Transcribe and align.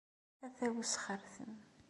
Ata 0.45 0.65
usxertem! 0.81 1.51